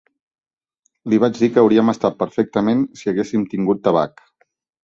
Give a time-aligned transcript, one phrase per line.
[1.13, 4.29] Li vaig dir que hauríem estat perfectament si haguéssim tingut tabac